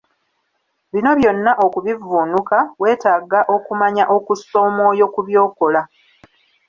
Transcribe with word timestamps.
Bino 0.91 1.11
byonna 1.19 1.51
okubivvunuka, 1.65 2.57
weetaaga 2.81 3.39
okumanya 3.55 4.03
okussa 4.15 4.55
omwoyo 4.67 5.05
ku 5.13 5.21
by'okola. 5.27 5.81